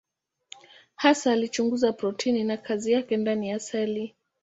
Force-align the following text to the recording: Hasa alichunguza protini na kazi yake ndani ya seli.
Hasa 0.95 1.31
alichunguza 1.31 1.93
protini 1.93 2.43
na 2.43 2.57
kazi 2.57 2.91
yake 2.91 3.17
ndani 3.17 3.49
ya 3.49 3.59
seli. 3.59 4.15